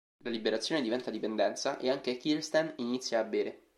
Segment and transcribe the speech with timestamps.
[0.23, 3.65] La liberazione diventa dipendenza e anche Kirsten inizia a bere.